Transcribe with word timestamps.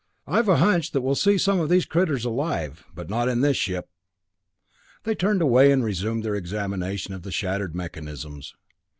"I've 0.25 0.49
a 0.49 0.57
hunch 0.57 0.93
that 0.93 1.01
we'll 1.01 1.13
see 1.13 1.37
some 1.37 1.59
of 1.59 1.69
these 1.69 1.85
critters 1.85 2.25
alive 2.25 2.85
but 2.95 3.07
not 3.07 3.29
in 3.29 3.41
this 3.41 3.55
ship!" 3.55 3.87
They 5.03 5.13
turned 5.13 5.43
away 5.43 5.71
and 5.71 5.83
resumed 5.83 6.23
their 6.23 6.33
examination 6.33 7.13
of 7.13 7.21
the 7.21 7.31
shattered 7.31 7.75
mechanisms. 7.75 8.55